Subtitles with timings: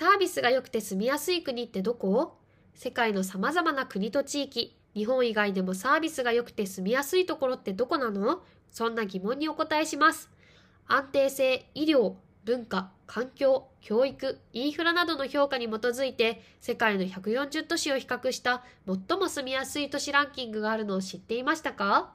[0.00, 2.38] サービスが良くて住みやすい国ってどこ？
[2.72, 8.40] 世界の様々な国と地域、日本以外でもサービスが良くて住みやすいところってどこなの？
[8.72, 10.30] そんな疑問にお答えします。
[10.86, 12.14] 安定性、医療、
[12.46, 22.14] 文化、環境、教育、インフラなどの評価に基づいて世界の140都市を比較した最も住みやすい都市ランキングがあるのを知っていましたか？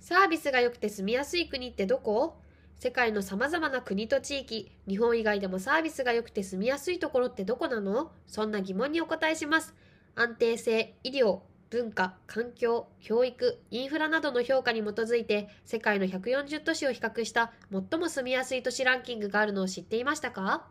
[0.00, 2.36] サービスが良くて住みやすい国ってどこ？
[2.82, 8.10] 世界の様々な国と地域、日本以外でもサービスが良くて住みやすいところってどこなの？
[8.26, 9.72] そんな疑問にお答えします。
[10.16, 20.66] 安定性、医療、文化、環境、教育、インフラなどの評価に基づいて世界の140都市を比較した最も住みやすい都市ランキングがあるのを知っていましたか？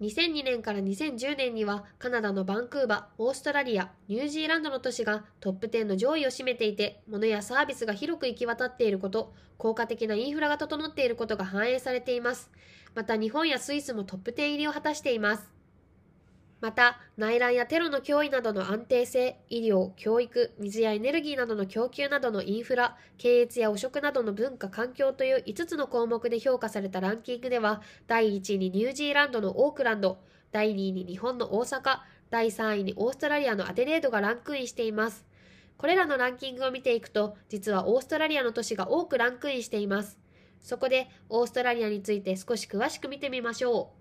[0.00, 12.50] 2002年から2010年にはカナダのバンクーバー、オーストラリア、ニュージーランドの都市がトップ10の上位を占めていて、物やサービスが広く行き渡っていること、効果的なインフラが整っていることが反映されています。
[12.94, 15.57] また日本やスイスもトップ10入りを果たしています。
[16.60, 30.18] また、内乱やテロの脅威などの安定性、医療、教育、水やエネルギーなどの供給などのインフラ、経営や汚職などの文化、環境という5つの項目で評価されたランキングでは、第1位にニュージーランドのオークランド、
[30.50, 35.24] 第2位に日本の大阪、第3位にオーストラリアのアデレードがランクインしています。
[35.76, 40.18] これらのランキングを見ていくと、実はオーストラリアの都市が多くランクインしています。
[40.60, 43.97] そこで、オーストラリアについて少し詳しく見てみましょう。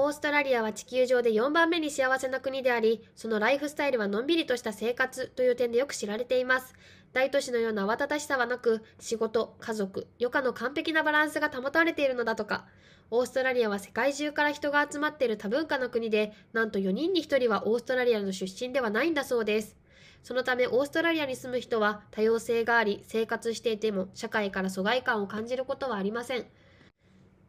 [0.00, 6.76] オーストラリアは地球上で4番目に幸せな国であり、そのライフスタイルはのんびりとした生活という点でよく知られています。
[7.12, 12.66] 大都市のような慌ただしさはなく、仕事、家族、余暇の完璧なバランスが保たれているのだとか。
[13.10, 19.76] オーストラリアは世界中から人が集まっている多文化の国で、なんと4人に1人はオーストラリアの出身ではないんだそうです。
[20.22, 26.46] そのためオーストラリアに住む人は多様性があり、生活していても社会から疎外感を感じることはありません。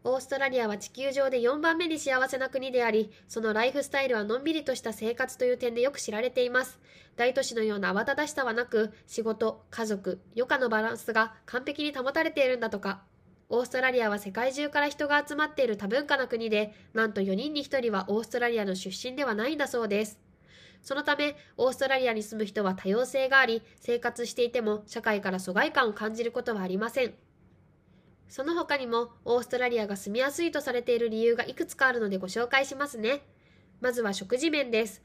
[0.05, 6.79] オーストラリアは地球上で4番目に幸せな国であり、そのライフスタイルはのんびりとした生活という点でよく知られています。
[7.17, 13.03] 大都市のような慌ただしさはなく、仕事、家族、余暇のバランスが完璧に保たれているんだとか。
[13.49, 20.17] オーストラリアは世界中から人が集まっている多文化な国で、なんと4人に1人はオーストラリアの出身ではないんだそうです。
[20.81, 27.28] そのため、オーストラリアに住む人は多様性があり、生活していても社会から疎外感を感じることはありません。
[28.29, 33.21] その他にもオーストラリアが住みやすいとされている理由がいくつかあるのでご紹介しますね。
[33.81, 35.01] まずは食事面です。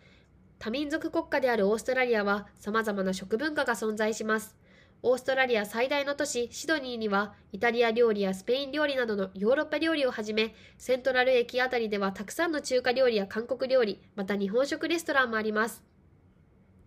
[0.59, 4.57] 多民族国家であるオーストラリアは様々な食文化が存在します。
[5.03, 15.94] オーストラリア最大の都市シドニーにはイタリア料理やスペイン料理などのヨーロッパ料理をはじめセントラル駅あたりではたくさんの中華料理や韓国料理また日本食レストランもあります。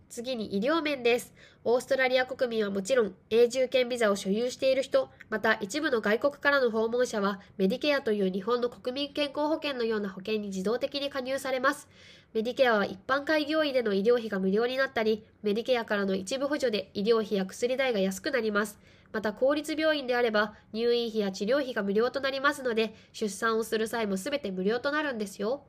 [0.08, 1.34] 次に医療面です。
[1.64, 11.88] オーストラリア国民はもちろん、永住権ビザを所有している人、また一部の外国からの訪問者は、メディケアという日本の国民健康保険のような保険に自動的に加入されます。
[12.32, 18.78] メディケアは一般開業医での医療費が無料になったり、メディケアからの一部補助で医療費や薬代が安くなります。
[19.12, 25.64] また公立病院であれば入院費や治療費が無料となりますので、出産をする際も全て無料となるんですよ。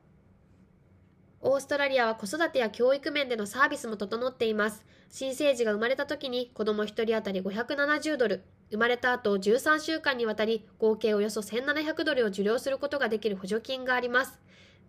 [1.42, 4.84] オーストラリアは子育てや教育面でのサービスも整っています。
[5.10, 14.38] 新生児が生まれた時に子供1人当たり570ドル、生まれた後13週間にわたり合計およそ1700ドルを受領することができる補助金があります。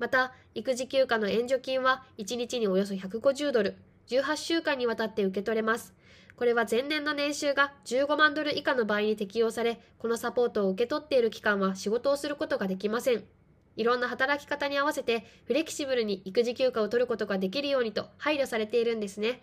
[0.00, 3.77] また、育児休暇の援助金は1日におよそ150ドル、
[4.09, 5.94] 18週間にわたって受け取れます。
[6.37, 13.22] これは前年の年収が15万ドル以下の場合に適用され、このサポートを受け取っている期間は仕事をすることができません。
[13.80, 19.41] いろんな働き方に合わせてフレキシブルに育児休暇を取ることができるようにと配慮されているんですね。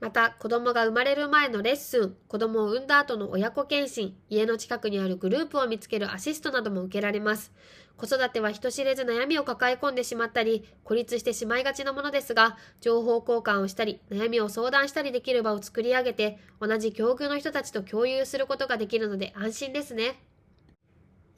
[0.00, 7.50] また、子供が生まれる前のレッスン、子供を産んだ後の親子検診、家の近くにあるグループを見つけるアシストなども受けられます。
[7.96, 20.22] 子育ては人知れず悩みを抱え込んでしまったり、孤立してしまいがちなものですが、情報交換をしたり、悩みを相談したりできる場を作り上げて、同じ境遇の人たちと共有することができるので安心ですね。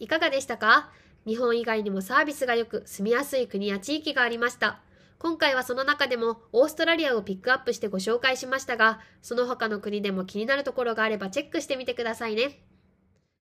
[0.00, 0.90] いかがでしたか？
[1.26, 4.80] 日本以外にもサービスが良く住みやすい国や地域がありました。
[5.18, 12.60] 今回はその中でもオーストラリアをピックアップしてご紹介しましたが、その他の国でも気になるところがあればチェックしてみてくださいね。